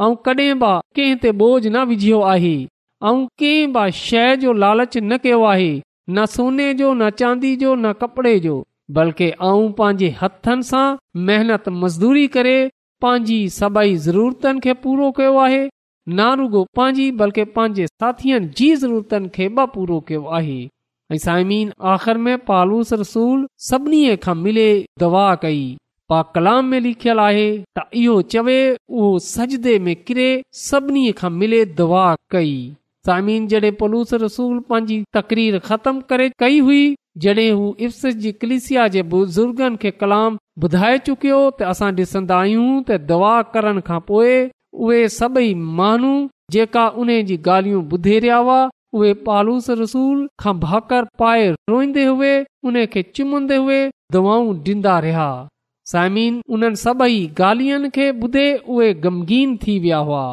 ऐं 0.05 0.15
कॾहिं 0.29 0.55
बि 0.63 0.71
कंहिं 0.99 1.17
ते 1.25 1.31
बोझ 1.43 1.59
न 1.67 1.85
विझियो 1.93 2.21
आहे 2.35 2.55
ऐं 2.65 3.17
कंहिं 3.43 3.73
बि 3.79 3.99
शइ 4.05 4.37
जो 4.47 4.53
लालच 4.63 4.97
न 5.11 5.17
कयो 5.27 5.43
आहे 5.55 5.73
न 6.15 6.27
सोने 6.37 6.73
जो 6.83 6.93
न 7.01 7.11
चांदी 7.19 7.55
जो 7.65 7.75
न 7.85 7.93
कपिड़े 8.05 8.39
जो 8.47 8.55
बल्कि 9.01 9.29
ऐं 9.51 9.67
पंहिंजे 9.81 10.15
हथनि 10.23 10.63
सां 10.71 10.87
मेहनत 11.29 11.69
मज़दूरी 11.83 12.27
करे 12.39 12.57
पंहिंजी 13.07 13.39
सभई 13.61 13.95
ज़रूरतनि 14.09 14.61
खे 14.69 14.73
पूरो 14.87 15.11
कयो 15.19 15.47
न 16.09 16.21
रुगो 16.39 16.63
पंहिंजी 16.77 17.11
बल्कि 17.19 17.43
पंहिंजे 17.57 17.87
साथीअ 17.87 18.39
जी 18.61 18.75
ज़रूरत 18.77 19.31
कयो 19.39 20.25
आहे 20.39 21.45
में 22.25 22.39
पालूस 22.47 22.93
रसूल 23.03 23.47
सभिनी 23.71 24.17
खां 24.25 24.35
मिले 24.39 24.67
दवा 25.01 25.35
कई 25.45 25.61
पा 26.09 26.23
कलाम 26.35 26.65
में 26.71 26.81
लिखियलु 26.87 27.21
आहे 27.23 27.47
त 27.79 27.85
इहो 28.03 28.21
चवे 28.35 28.57
उहो 28.91 29.19
सजदे 29.29 29.79
में 29.87 29.95
किरे 30.09 30.29
सभिनी 30.69 31.11
खां 31.21 31.31
मिले 31.43 31.65
दवा 31.83 32.05
कई 32.33 32.55
साइमीन 33.07 33.47
जडे॒ 33.53 33.77
पलूस 33.81 34.15
रसूल 34.25 34.59
पंहिंजी 34.71 35.03
तकरीर 35.17 35.59
ख़तम 35.69 36.01
करे 36.11 36.29
कई 36.39 36.59
हुई 36.69 36.83
जॾहिं 37.25 37.51
हू 37.61 38.33
कलिसिया 38.43 38.89
जे 38.97 39.03
बुज़ुर्गनि 39.15 39.77
खे 39.85 39.91
कलाम 40.03 40.39
ॿुधाए 40.67 40.99
चुकियो 41.09 41.39
त 41.59 41.75
असां 41.75 41.93
ॾिसंदा 42.03 42.39
आहियूं 42.45 42.71
त 42.83 43.05
दवा 43.13 43.35
करण 43.57 43.81
खां 43.91 43.99
पोइ 44.11 44.35
उहे 44.75 45.09
सभई 45.09 45.53
माण्हू 45.79 46.13
जेका 46.51 46.87
उन 47.03 47.09
जी 47.29 47.37
ॻाल्हियूं 47.47 47.83
ॿुधे 47.95 48.19
रहिया 48.19 48.37
हुआ 48.37 48.61
उहे 48.95 49.13
पालूस 49.27 49.67
रसूल 49.83 50.19
खां 50.41 50.59
भाकर 50.61 51.05
पाए 51.21 51.49
रोईंदे 51.71 52.05
हुए 52.05 52.33
उन 52.67 52.85
खे 52.93 53.03
चुमंदे 53.15 53.57
हुए 53.63 53.81
दवाऊं 54.13 54.55
ॾींदा 54.73 54.99
रहिया 55.07 55.27
साइमिन 55.93 56.41
उन्हनि 56.55 56.77
सभई 56.85 57.21
ॻाल्हियुनि 57.41 57.91
खे 57.97 58.11
ॿुधे 58.25 58.47
उहे 58.75 58.89
गमगीन 59.05 59.57
थी 59.63 59.79
विया 59.85 59.99
हुआ 60.09 60.25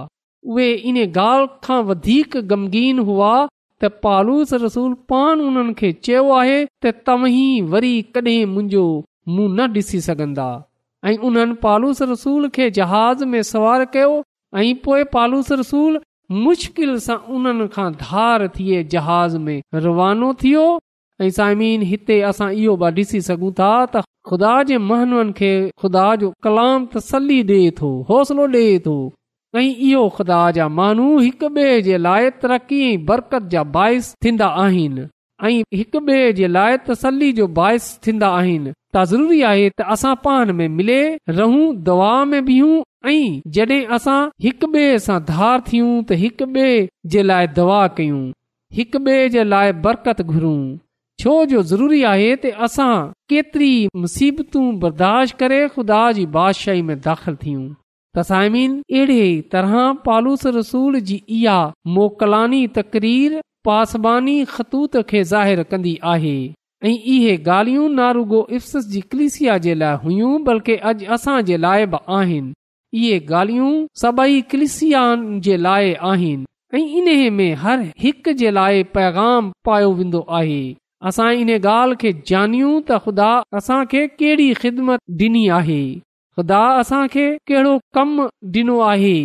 उहे 0.51 0.69
इन 0.89 0.97
ॻाल्हि 1.05 1.47
खां 1.67 1.79
वधीक 1.91 2.37
गमगीन 2.53 2.99
हुआ 3.11 3.33
त 3.81 3.91
पालूस 4.05 4.53
रसूल 4.65 4.93
पान 5.09 5.41
उन्हनि 5.49 5.73
खे 5.81 5.91
चयो 6.05 6.25
आहे 6.39 6.57
त 6.83 6.93
तव्हीं 7.07 7.61
वरी 7.73 7.93
कॾहिं 8.15 8.39
मुंहिंजो 8.55 8.87
मुंहुं 9.35 9.51
न 9.59 9.69
ॾिसी 9.79 9.99
सघंदा 10.09 10.49
ऐं 11.07 11.17
उन्हनि 11.27 11.53
पालूस 11.63 12.01
रसूल 12.11 12.47
खे 12.55 12.65
जहाज़ 12.81 13.23
में 13.33 13.41
सवार 13.51 13.85
कयो 13.93 14.11
ऐं 14.57 14.73
पोइ 14.85 15.03
पालूस 15.13 15.51
रसूल 15.51 15.99
मुश्किल 16.45 16.97
सां 17.07 17.17
उन्हनि 17.37 17.67
खां 17.73 17.89
धार 18.05 18.47
थिए 18.55 18.83
जहाज़ 18.93 19.35
में 19.47 19.61
रवानो 19.83 20.33
थियो 20.41 20.63
ऐं 21.21 21.29
साईमीन 21.37 21.81
हिते 21.89 22.19
असां 22.31 22.49
इहो 22.61 22.75
ॾिसी 22.97 23.21
सघूं 23.27 23.51
था 23.59 23.69
त 23.93 24.01
ख़ुदा 24.29 24.53
जे 24.69 24.77
महन 24.89 25.31
खे 25.37 25.51
खुदा 25.83 26.07
जो 26.23 26.31
कलाम 26.43 26.85
तसली 26.95 27.39
ॾे 27.51 27.59
थो 27.81 27.91
हौसलो 28.09 28.47
ॾे 28.57 28.63
थो 28.87 28.95
ऐं 29.55 29.65
इहो 29.67 30.07
ख़ुदा 30.17 30.41
जा 30.57 30.67
माण्हू 30.79 31.07
हिकु 31.19 31.49
ॿे 31.61 31.69
जे 31.89 31.97
लाइ 32.07 32.29
तरक़ी 32.41 32.81
ऐं 32.89 33.05
बरकत 33.05 33.47
जा 33.55 33.63
बाहिस 33.77 34.13
थींदा 34.25 34.47
आहिनि 34.65 35.07
ऐं 35.45 35.55
हिक 35.77 35.95
ॿिए 36.01 36.33
जे 36.41 36.47
लाइ 36.57 36.77
तसली 36.89 37.31
जो 37.41 37.47
बाहिस 37.61 37.91
थींदा 38.07 38.33
आहिनि 38.41 38.71
त 38.95 39.05
ज़रूरी 39.15 39.41
आहे 39.53 39.69
त 39.69 39.91
असां 39.97 40.15
पान 40.27 40.55
में 40.61 40.67
मिले 40.81 41.01
रहूं 41.41 41.65
दवा 41.91 42.13
में 42.33 42.41
बीहूं 42.51 42.79
ऐं 43.07 43.39
जॾहिं 43.55 43.85
असां 43.95 44.19
हिकु 44.43 44.67
ॿिए 44.71 44.97
सां 45.05 45.17
धार 45.31 45.61
थियूं 45.67 45.91
त 46.05 46.15
हिकु 46.23 46.45
ॿिए 46.55 46.71
जे 47.13 47.21
लाइ 47.27 47.47
दवा 47.59 47.77
कयूं 47.99 48.21
हिकु 48.79 48.97
ॿे 49.05 49.13
जे 49.35 49.43
लाइ 49.51 49.71
बरकत 49.85 50.21
घुरूं 50.31 50.57
छो 51.23 51.35
जो 51.53 51.61
ज़रूरी 51.69 52.01
आहे 52.09 52.33
त 52.41 52.51
असां 52.67 52.91
केतरी 53.33 53.69
मुसीबतूं 54.03 54.65
बर्दाश्त 54.83 55.37
करे 55.43 55.61
ख़ुदा 55.77 56.01
जी 56.19 56.25
बादशाही 56.35 56.81
में 56.89 56.95
दाख़िल 57.07 57.39
थियूं 57.45 57.63
तसाइमीन 58.19 58.75
अहिड़ी 58.97 59.17
तरह 59.55 59.79
पालूस 60.09 60.45
रसूल 60.59 60.99
जी 61.11 61.21
इहा 61.39 61.57
मोकलानी 61.99 62.61
तकरीर 62.81 63.39
पासबानी 63.71 64.35
ख़तूत 64.57 65.01
खे 65.13 65.23
ज़ाहिर 65.33 65.63
कंदी 65.71 65.97
आहे 66.15 66.37
ऐं 66.91 66.95
इहे 67.15 67.37
ॻाल्हियूं 67.47 67.89
नारूगो 68.01 68.45
इफ्स 68.59 68.77
जी 68.93 69.01
कलिसिया 69.15 69.57
जे 69.67 69.79
लाइ 69.83 70.01
हुयूं 70.05 70.37
बल्कि 70.51 70.75
अॼु 70.91 71.11
असां 71.19 71.41
जे 71.51 71.57
लाइ 71.67 71.85
बि 71.95 72.05
आहिनि 72.21 72.53
इहे 72.93 73.19
ॻाल्हियूं 73.31 73.71
सभई 74.01 74.41
क्लिसियान 74.49 75.39
जे 75.45 75.57
लाइ 75.57 75.93
आहिनि 76.11 76.45
ऐं 76.75 77.17
इन 77.17 77.33
में 77.33 77.53
हर 77.63 77.81
हिकु 77.99 78.31
जे 78.41 78.51
लाइ 78.51 78.83
पैगाम 78.95 79.51
पायो 79.65 79.91
वेंदो 79.99 80.25
आहे 80.39 80.61
असां 81.09 81.27
इन 81.43 81.49
ॻाल्हि 81.57 81.95
खे 82.01 82.11
जानियूं 82.29 82.71
त 82.87 82.99
ख़ुदा 83.03 83.29
असांखे 83.59 84.05
कहिड़ी 84.21 84.53
ख़िदमती 84.63 85.47
ख़ुदा 85.49 86.61
असांखे 86.79 87.27
कहिड़ो 87.51 87.77
कमु 87.95 88.27
ॾिनो 88.55 88.79
आहे 88.93 89.17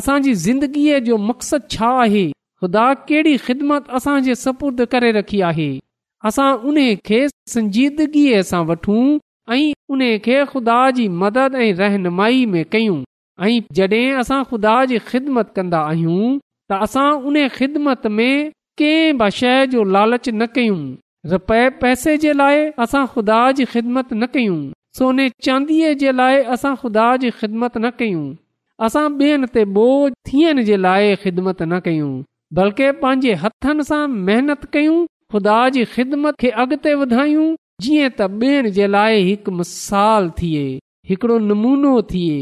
असांजी 0.00 0.34
ज़िंदगीअ 0.46 0.98
जो 1.08 1.16
मक़सदु 1.28 1.74
छा 1.76 1.90
आहे 2.02 2.26
ख़ुदा 2.62 2.84
कहिड़ी 3.08 3.36
ख़िदमत 3.46 3.88
असांजे 4.00 4.34
सपुर्द 4.44 4.84
करे 4.92 5.12
रखी 5.20 5.40
आहे 5.50 5.70
असां 6.30 6.50
उन 6.72 6.80
खे 7.10 7.26
संजीदगीअ 7.54 8.42
सां 8.50 8.62
वठूं 8.72 9.00
ऐं 9.54 9.70
उन 9.94 10.00
खे 10.24 10.36
ख़ुदा 10.50 10.76
जी 10.94 11.08
मदद 11.22 11.54
ऐं 11.64 11.72
रहनुमाई 11.80 12.46
में 12.52 12.64
कयूं 12.72 12.96
ऐं 13.48 13.58
जॾहिं 13.78 14.14
असां 14.22 14.38
ख़ुदा 14.52 14.72
जी 14.92 14.98
ख़िदमत 15.10 15.52
कंदा 15.56 15.80
आहियूं 15.90 16.32
त 16.70 16.78
असां 16.86 17.06
उन 17.30 17.36
ख़िदमत 17.58 18.06
में 18.18 18.34
कंहिं 18.80 19.12
बि 19.20 19.30
शइ 19.36 19.66
जो 19.74 19.84
लालच 19.96 20.28
न 20.28 20.46
कयूं 20.56 20.78
रुपए 21.34 21.60
पैसे 21.84 22.16
जे 22.24 22.32
लाइ 22.40 22.64
असां 22.86 23.04
ख़ुदा 23.12 23.38
जी 23.60 23.64
ख़िदमत 23.74 24.12
न 24.12 24.26
कयूं 24.34 24.58
सोने 25.02 25.28
चांदीअ 25.48 25.92
जे 26.02 26.12
लाइ 26.22 26.42
असां 26.56 26.74
ख़ुदा 26.82 27.06
जी 27.24 27.30
ख़िदमत 27.42 27.78
न 27.78 27.90
कयूं 28.02 28.24
असां 28.88 29.04
ॿियनि 29.22 29.46
ते 29.58 29.64
बोझ 29.78 30.12
थियण 30.32 30.62
जे 30.70 30.76
लाइ 30.88 31.14
ख़िदमत 31.26 31.62
न 31.62 31.78
कयूं 31.88 32.10
बल्कि 32.60 32.90
पंहिंजे 33.04 33.34
हथनि 33.46 33.86
सां 33.92 34.02
महिनत 34.16 34.66
कयूं 34.78 34.98
ख़ुदा 35.34 35.60
जी 35.78 35.84
ख़िदमत 35.96 36.42
खे 36.44 36.50
अॻिते 36.64 36.94
वधायूं 37.04 37.46
जीअं 37.82 38.08
त 38.18 38.20
ॿियनि 38.42 38.70
जे 38.76 38.86
लाइ 38.92 39.16
हिकु 39.28 39.50
मिसाल 39.56 40.28
थिए 40.38 40.62
हिकिड़ो 41.08 41.36
नमूनो 41.48 41.90
थिए 42.12 42.36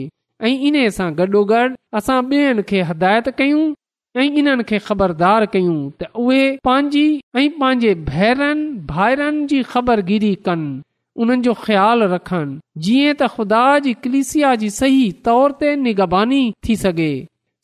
ऐं 0.49 0.53
इन 0.68 0.77
सां 0.99 1.09
गॾोगॾु 1.18 1.62
असां 2.01 2.18
ॿियनि 2.33 2.62
खे 2.68 2.83
हिदायत 2.90 3.29
कयूं 3.38 3.64
ऐं 4.20 4.27
इन्हनि 4.40 4.64
खे 4.68 4.79
ख़बरदार 4.88 5.47
कयूं 5.55 5.81
त 6.01 6.09
उहे 6.25 6.42
पंहिंजी 6.68 7.07
ऐं 7.38 7.49
पंहिंजे 7.62 7.92
भैरनि 8.11 8.68
भाइरनि 8.92 9.47
जी 9.53 9.59
ख़बरगिरी 9.73 10.33
कनि 10.49 10.70
उन्हनि 11.23 11.42
जो 11.49 11.55
ख़्यालु 11.64 12.07
रखनि 12.14 12.61
जीअं 12.87 13.18
त 13.20 13.31
ख़ुदा 13.35 13.64
जी 13.87 13.94
कलिसिया 14.07 14.55
जी 14.62 14.70
सही 14.79 15.03
तौर 15.31 15.57
ते 15.64 15.75
निगबानी 15.87 16.42
थी 16.68 16.77
सघे 16.85 17.11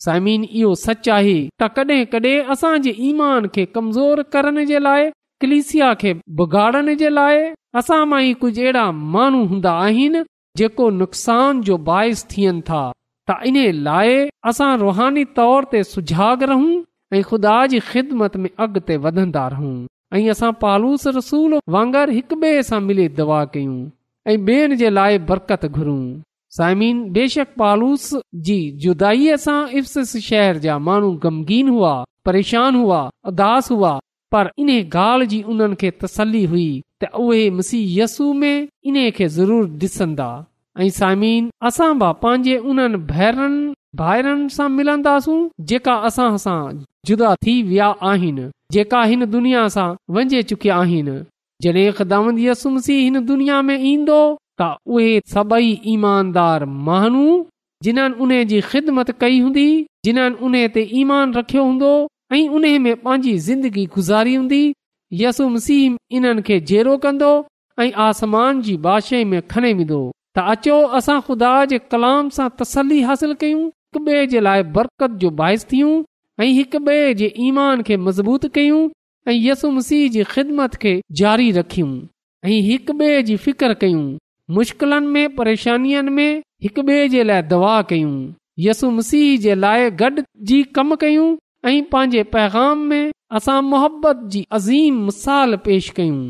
समीन 0.09 0.42
इहो 0.62 0.74
सच 0.87 1.09
आहे 1.20 1.38
त 1.62 1.70
कॾहिं 1.78 2.02
कॾहिं 2.16 2.37
असांजे 2.56 2.96
ईमान 3.12 3.48
खे 3.56 3.70
कमज़ोर 3.78 4.26
करण 4.37 4.64
जे 4.72 4.83
लाइ 4.88 5.09
कलिसिया 5.42 5.92
खे 6.00 6.12
बिगाड़नि 6.38 6.94
जे 7.03 7.09
लाइ 7.18 7.37
असां 7.81 7.98
मां 8.09 8.18
ई 8.22 8.33
कुझु 8.40 8.61
अहिड़ा 8.62 8.81
माण्हू 9.12 9.38
हूंदा 9.53 9.70
आहिनि 9.85 10.20
जेको 10.61 10.88
नुक़सान 11.03 11.61
जो 11.68 11.76
बाहिस 11.88 12.24
थियनि 12.33 12.61
था 12.68 12.81
त 13.29 13.37
इन 13.50 13.57
लाइ 13.87 14.16
असां 14.50 14.70
रुहानी 14.83 15.24
तौर 15.38 15.68
ते 15.74 15.83
सुझाग 15.92 16.42
रहूं 16.50 16.74
ऐं 17.12 17.22
ख़ुदा 17.29 17.55
जी 17.74 17.79
ख़िदमत 17.90 18.37
मेंंदा 18.46 19.46
रहूं 19.55 19.72
ऐं 20.18 20.22
असां 20.35 20.53
पालूस 20.66 21.07
रसूल 21.18 21.57
वांगुरु 21.76 22.16
हिक 22.18 22.37
ॿिए 22.42 22.62
सां 22.72 22.81
मिली 22.90 23.09
दवा 23.22 23.40
कयूं 23.57 23.79
ऐं 24.33 24.37
ॿियनि 24.53 24.76
जे 24.85 24.90
लाइ 24.98 25.18
बरकत 25.33 25.66
घुरूं 25.76 26.03
साइमीन 26.59 27.03
बेशक 27.16 27.57
पालूस 27.64 28.07
जी 28.50 28.59
जुदााईअ 28.85 29.40
सां 29.48 29.59
इफ़्स 29.83 30.16
शहर 30.29 30.62
जा 30.68 30.79
माण्हू 30.90 31.11
ग़मगीन 31.26 31.74
हुआ 31.76 31.94
परेशान 32.31 32.81
हुआ 32.85 33.00
उदास 33.35 33.70
हुआ 33.76 33.96
पर 34.35 34.51
इन 34.62 34.69
ॻाल्हि 34.95 35.27
जी 35.33 35.40
उन्हनि 35.53 35.77
खे 35.83 35.90
तसली 36.03 36.43
हुई 36.51 36.66
त 37.03 37.09
उहे 37.23 37.38
मसीह 37.61 37.87
यसू 38.03 38.33
में 38.43 38.66
इन्हे 38.90 39.29
ज़रूरु 39.37 39.66
ॾिसंदा 39.85 40.27
ऐं 40.83 40.88
साईमीन 40.99 41.49
असां 41.71 41.88
बि 42.03 42.11
पंहिंजे 42.25 42.57
उन्हनि 42.73 42.99
भैरनि 43.12 43.73
भाइरनि 44.03 44.49
सां 44.57 44.69
मिलंदासूं 44.77 45.38
जेका 45.73 45.95
असां 46.11 46.29
सां 46.45 46.59
जुदा 47.11 47.31
थी 47.47 47.55
विया 47.71 47.88
आहिनि 48.11 48.45
जेका 48.77 49.01
हिन 49.12 49.25
दुनिया 49.35 49.62
सां 49.77 49.88
वञे 50.19 50.43
चुकिया 50.53 50.77
आहिनि 50.85 51.16
जॾहिं 51.66 52.07
दावन 52.14 52.38
यसु 52.47 52.66
मसीह 52.77 53.03
हिन 53.07 53.25
दुनिया 53.33 53.59
में 53.71 53.77
ईंदो 53.93 54.21
त 54.61 54.71
उहे 54.99 55.11
सभई 55.35 55.73
ईमानदार 55.95 56.61
माण्हू 56.90 57.27
जिन्हनि 57.88 58.19
उन 58.27 58.33
जी 58.53 58.59
ख़िदमत 58.71 59.11
कई 59.25 59.37
हूंदी 59.47 59.66
जिन्हनि 60.09 60.40
उन 60.51 60.55
ते 60.79 60.83
ईमान 61.03 61.35
रखियो 61.40 61.62
हूंदो 61.71 61.93
ऐं 62.33 62.49
उन 62.55 62.66
में 62.83 62.95
पंहिंजी 62.97 63.38
ज़िंदगी 63.49 63.85
गुज़ारी 63.95 64.35
हूंदी 64.35 64.59
यसु 65.21 65.49
मसीह 65.55 65.97
इन्हनि 66.16 66.43
खे 66.47 66.59
जेरो 66.71 66.97
कंदो 67.05 67.31
ऐं 67.83 67.90
आसमान 68.07 68.61
जी 68.62 68.77
बादशाह 68.85 69.25
में 69.31 69.40
खणे 69.53 69.73
विधो 69.79 70.03
त 70.37 70.45
अचो 70.53 70.77
असां 70.99 71.21
ख़ुदा 71.29 71.55
जे 71.73 71.79
कलाम 71.95 72.29
सां 72.37 72.49
तसली 72.59 73.01
हासिल 73.09 73.33
कयूं 73.40 73.64
हिकु 73.71 74.05
ॿे 74.11 74.21
जे 74.35 74.40
लाइ 74.47 74.62
बरकत 74.77 75.16
जो 75.25 75.31
बाहिस 75.40 75.64
थियूं 75.73 75.93
ऐं 76.45 76.49
हिकु 76.59 76.79
ॿे 76.90 76.99
जे 77.23 77.33
ईमान 77.47 77.83
खे 77.90 77.97
मज़बूत 78.07 78.47
कयूं 78.59 78.81
ऐं 79.31 79.37
यसुम 79.47 79.81
ससीह 79.87 80.09
जी 80.16 80.23
ख़िदमत 80.35 80.75
खे 80.85 80.93
जारी 81.23 81.51
रखियूं 81.59 81.90
ऐं 82.49 82.61
हिकु 82.71 82.99
ॿिए 83.03 83.21
जी 83.31 83.37
फिक्र 83.51 83.75
कयूं 83.85 84.05
मुश्किलनि 84.59 85.11
में 85.16 85.35
परेशानियुनि 85.40 86.16
में 86.21 86.31
हिकु 86.69 86.87
ॿिए 86.90 87.09
जे 87.16 87.25
लाइ 87.33 87.43
दवा 87.55 87.75
कयूं 87.90 88.14
यसु 88.69 88.90
मसीह 89.01 89.37
जे 89.49 89.55
लाइ 89.66 89.90
गॾ 90.05 90.16
जी 90.53 90.62
कम 90.79 90.95
कयूं 91.05 91.29
ऐं 91.68 91.83
पंहिंजे 91.92 92.23
पैगाम 92.35 92.79
में 92.90 93.11
असां 93.38 93.61
मुहबत 93.62 94.20
जी 94.35 94.40
अज़ीम 94.59 95.01
मिसाल 95.09 95.57
पेश 95.64 95.88
कयूं 95.96 96.20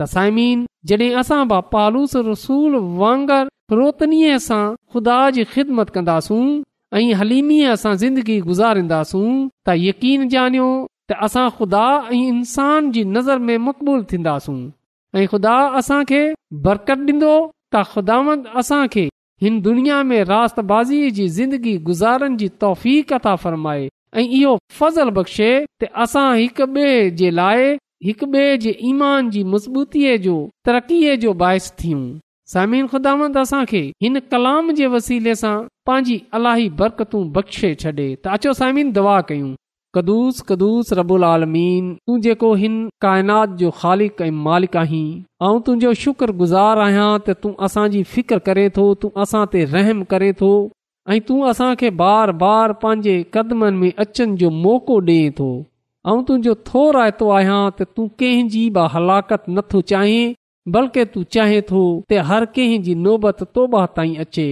त 0.00 0.06
साइमीन 0.14 0.64
जॾहिं 0.92 1.10
असां 1.20 1.38
बा 1.52 1.58
पालूस 1.74 2.16
रसूल 2.28 2.72
वांगर 3.02 3.76
रोतनीअ 3.80 4.38
सां 4.46 4.62
ख़ुदा 4.94 5.18
जी 5.36 5.44
ख़िदमत 5.52 5.90
कंदासूं 5.98 6.42
ऐं 7.00 7.04
हलीमीअ 7.20 7.68
असां 7.74 7.92
ज़िंदगी 8.02 8.40
गुज़ारींदासूं 8.48 9.28
त 9.68 9.76
यकीन 9.82 10.26
ॼाणियो 10.34 10.68
त 11.12 11.20
असां 11.28 11.46
ख़ुदा 11.60 11.84
ऐं 12.16 12.20
इंसान 12.32 12.90
जी 12.98 13.04
नज़र 13.18 13.44
में 13.50 13.56
मक़बूल 13.68 14.02
थींदासूं 14.14 14.58
ऐं 15.20 15.26
ख़ुदा 15.34 15.54
असां 15.82 16.00
खे 16.10 16.22
बरक़त 16.66 17.06
ॾींदो 17.12 17.36
त 17.76 17.86
ख़ुदाव 17.92 18.34
असां 18.64 18.82
खे 18.96 19.06
हिन 19.46 19.60
दुनिया 19.70 20.02
में 20.12 20.20
रातबाज़ीअ 20.34 21.16
जी 21.20 21.28
ज़िंदगी 21.40 21.76
गुज़ारण 21.92 22.36
जी 22.42 22.48
तौफ़ीक़ा 22.66 23.34
फ़रमाए 23.46 23.88
ऐं 24.16 24.22
इहो 24.38 24.54
फज़ल 24.78 25.10
बख़्शे 25.16 25.50
त 25.82 25.88
असां 26.04 26.28
हिकु 26.38 26.66
बे 26.76 26.86
जे 27.18 27.30
लाइ 27.38 27.66
हिकु 28.06 28.26
ॿिए 28.32 28.56
जे 28.64 28.70
ईमान 28.90 29.28
जी 29.32 29.42
मज़बूतीअ 29.54 30.14
जो 30.26 30.34
तरक़ीअ 30.68 31.16
जो 31.24 31.32
बाहिस 31.42 31.66
थियूं 31.80 32.00
साइम 32.52 32.76
ख़ुदा 32.92 33.12
असांखे 33.42 33.82
हिन 34.04 34.20
कलाम 34.32 34.72
जे 34.78 34.86
वसीले 34.94 35.34
सां 35.42 35.52
पंहिंजी 35.90 36.16
अलाही 36.38 36.68
बरकतू 36.80 37.20
बख़्शे 37.36 37.74
छॾे 37.82 37.92
त 37.92 38.34
अचो 38.38 38.52
साइमिन 38.62 38.90
दुआ 38.98 39.18
कयूं 39.30 39.52
कदुस 39.98 40.42
कदुस 40.48 40.92
रबुल 41.00 41.24
आलमीन 41.30 41.94
तूं 42.06 42.18
जेको 42.28 42.52
हिन 42.64 42.76
काइनात 43.06 43.56
जो 43.62 43.70
ख़ालिक 43.80 44.22
ऐं 44.26 44.30
मालिक 44.48 44.76
आहीं 44.84 45.06
ऐं 45.20 45.54
तुंहिंजो 45.68 45.94
शुक्रगुज़ार 46.02 46.84
आहियां 46.88 47.08
त 47.24 47.40
तूं 47.44 47.54
असांजी 47.68 48.02
फिक्र 48.16 48.38
करे 48.50 48.68
थो 48.80 48.90
तूं 49.04 49.12
असां 49.26 49.46
ते 49.56 49.64
रहम 49.76 50.04
करे 50.14 50.32
थो 50.42 50.52
ऐं 51.12 51.18
तूं 51.28 51.36
असांखे 51.50 51.88
बार 52.00 52.30
बार 52.40 52.72
पंहिंजे 52.82 53.14
कदमनि 53.34 53.76
में 53.76 53.90
अचनि 54.02 54.36
जो 54.40 54.50
मौको 54.64 54.98
ॾिएं 55.08 55.30
थो 55.38 55.46
ऐं 56.08 56.20
तुंहिंजो 56.26 56.54
थो 56.68 56.82
रायतो 56.96 57.30
आहियां 57.36 57.62
त 57.78 57.86
तूं 57.96 58.04
कंहिंजी 58.22 58.60
बि 58.76 58.84
हलाकत 58.94 59.42
नथो 59.56 59.80
बल्कि 60.76 61.04
तूं 61.14 61.22
चाहे 61.36 61.58
थो 61.70 61.82
त 62.12 62.20
हर 62.28 62.44
कंहिंजी 62.58 62.94
नोबत 63.06 63.42
तोबा 63.56 63.82
ताईं 63.96 64.14
अचे 64.26 64.46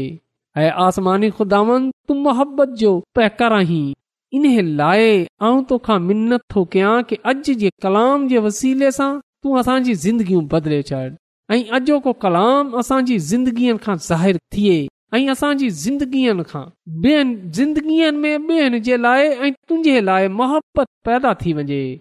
ऐं 0.63 0.71
आसमानी 0.87 1.31
ख़ुदावंद 1.39 2.17
मोहबत 2.27 2.75
जो 2.83 2.93
पैक 3.19 3.43
रहीं 3.55 3.85
इन 4.39 4.51
लाइ 4.83 5.09
आऊं 5.49 5.63
तोखां 5.73 6.01
मिनत 6.09 6.49
थो 6.55 6.65
कयां 6.77 6.97
कि 7.13 7.21
अॼु 7.35 7.59
जे 7.63 7.71
कलाम 7.87 8.29
जे 8.33 8.39
वसीले 8.49 8.91
सां 9.01 9.11
तूं 9.43 9.59
असांजी 9.65 9.95
ज़िंदगियूं 10.07 10.45
बदिले 10.57 10.83
छॾ 10.91 11.03
ऐं 11.59 11.63
अॼोको 11.81 12.13
कलाम 12.27 12.79
असांजी 12.85 13.23
ज़िंदगीअ 13.33 13.81
खां 13.89 14.01
ज़ाहिरु 14.11 14.45
थिए 14.59 14.79
ऐं 15.15 15.29
असांजी 15.33 15.69
मोहबत 20.29 20.85
पैदा 21.07 21.33
थी 21.41 21.53
वञे 21.53 21.97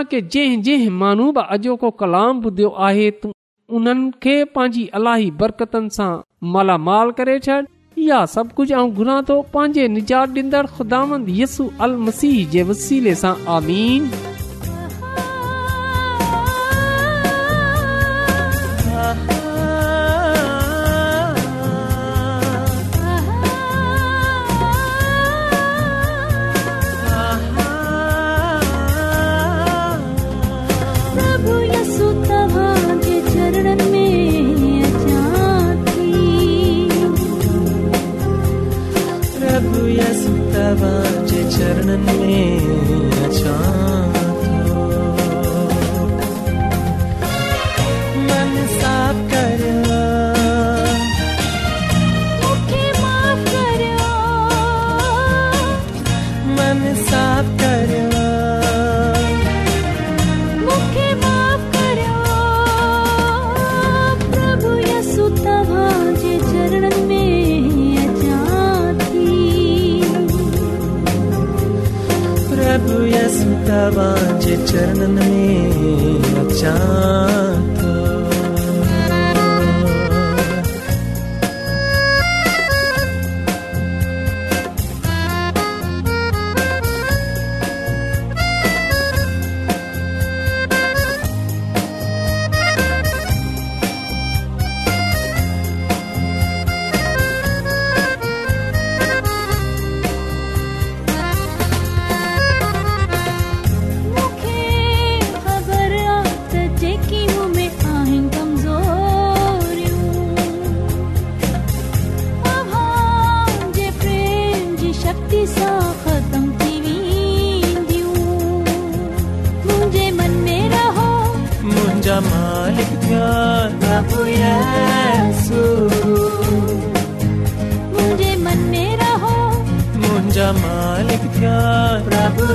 जंहिं 0.00 0.62
जंहिं 0.62 0.90
माण्हू 0.98 1.32
अॼोको 1.48 1.90
कलाम 2.02 2.40
ॿुधियो 2.44 2.68
आहे 2.88 3.10
तूं 3.22 3.30
उन्हनि 3.76 4.10
खे 4.22 4.42
पंहिंजी 4.54 4.86
अलाही 5.00 5.30
बरकतनि 5.40 5.88
सां 5.96 6.10
मालामाल 6.56 7.10
करे 7.20 7.38
छॾ 7.46 7.60
इहा 8.04 8.20
सभु 8.36 8.54
कुझु 8.56 8.86
घुरा 8.86 9.20
थो 9.28 9.40
पंहिंजे 9.54 9.88
निजात 9.96 10.38
यसू 11.40 11.68
अल 11.88 11.96
मसीह 12.08 12.46
जे 12.56 12.62
वसीले 12.72 13.14
सां 13.24 13.34
आमीन 13.58 14.32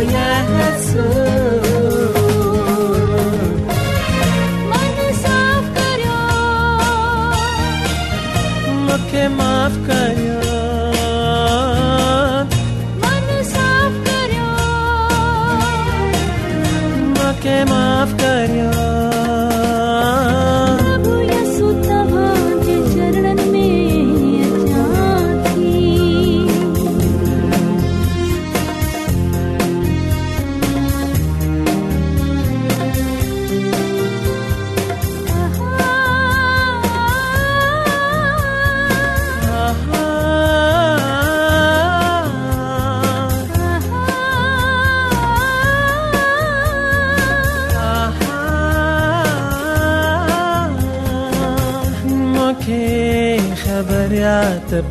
nhà 0.05 0.58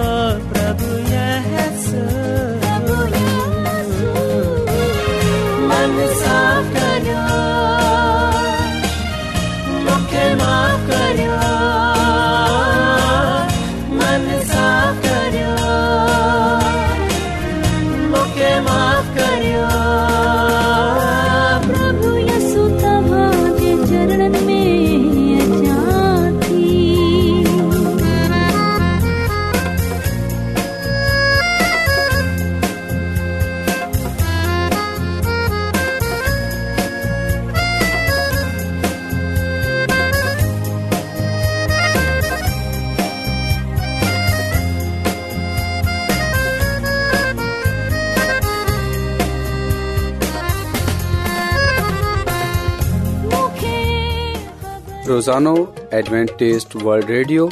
انو 55.36 55.52
ایڈونٹسٹ 55.96 56.74
ورلڈ 56.84 57.10
ریڈیو 57.10 57.46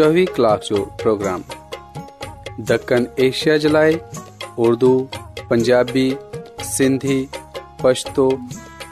24 0.00 0.24
کلاک 0.36 0.64
جو 0.68 0.84
پروگرام 1.02 1.42
دکن 2.68 3.04
ایشیا 3.24 3.56
جلائے 3.64 3.92
اردو 4.64 4.90
پنجابی 5.48 6.08
سندھی 6.76 7.18
پشتو 7.82 8.28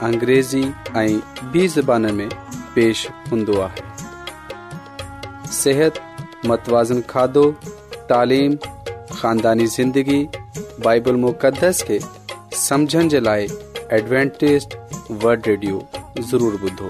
انګریزی 0.07 0.63
ائی 1.01 1.19
به 1.51 1.67
زبانو 1.75 2.13
میں 2.21 2.27
پیش 2.73 3.07
ہندوا 3.31 3.67
صحت 5.61 5.99
متوازن 6.49 7.01
کھادو 7.15 7.49
تعلیم 8.09 8.55
خاندانی 9.19 9.65
زندگی 9.77 10.23
بائبل 10.83 11.15
مقدس 11.29 11.83
کے 11.87 11.99
سمجھن 12.67 13.07
جلائے 13.15 13.47
ایڈونٹسٹ 13.95 14.75
ورلڈ 15.23 15.47
ریڈیو 15.47 15.79
ضرور 16.31 16.59
بدو 16.61 16.89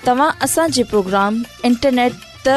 तव्हां 0.06 0.30
असांजे 0.46 0.82
प्रोग्राम 0.92 1.32
इंटरनेट 1.64 2.12
त 2.46 2.48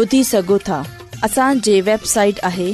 ॿुधी 0.00 0.20
सघो 0.24 0.56
था 0.66 0.78
असांजे 1.24 1.80
वेबसाइट 1.80 2.34
आहे 2.44 2.70